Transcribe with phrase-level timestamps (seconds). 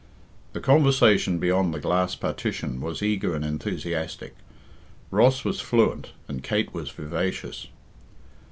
[0.53, 4.33] The conversation beyond the glass partition was eager and enthusiastic.
[5.11, 7.67] Ross was fluent and Kate was vivacious.